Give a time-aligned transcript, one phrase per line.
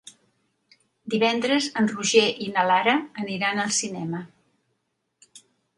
[1.15, 4.25] Divendres en Roger i na Lara aniran al cinema.